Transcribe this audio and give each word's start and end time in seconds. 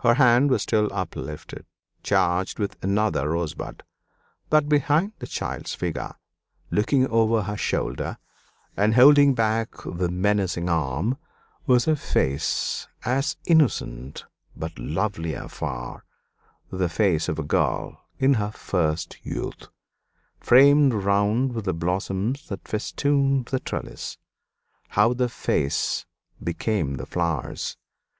Her 0.00 0.14
hand 0.14 0.50
was 0.50 0.62
still 0.62 0.92
uplifted, 0.92 1.64
charged 2.02 2.58
with 2.58 2.74
another 2.82 3.28
rosebud; 3.30 3.84
but 4.50 4.68
behind 4.68 5.12
the 5.20 5.28
child's 5.28 5.76
figure, 5.76 6.16
looking 6.72 7.06
over 7.06 7.42
her 7.42 7.56
shoulder 7.56 8.18
and 8.76 8.96
holding 8.96 9.32
back 9.32 9.70
the 9.84 10.10
menacing 10.10 10.68
arm, 10.68 11.18
was 11.68 11.86
a 11.86 11.94
face 11.94 12.88
as 13.04 13.36
innocent 13.46 14.24
but 14.56 14.76
lovelier 14.76 15.46
far 15.46 16.04
the 16.72 16.88
face 16.88 17.28
of 17.28 17.38
a 17.38 17.44
girl 17.44 18.04
in 18.18 18.34
her 18.34 18.50
first 18.50 19.18
youth, 19.22 19.68
framed 20.40 20.92
round 20.92 21.52
with 21.52 21.64
the 21.66 21.72
blossoms 21.74 22.48
that 22.48 22.66
festooned 22.66 23.46
the 23.46 23.60
trellis. 23.60 24.18
How 24.88 25.12
the 25.14 25.28
face 25.28 26.06
became 26.42 26.96
the 26.96 27.06
flowers! 27.06 27.76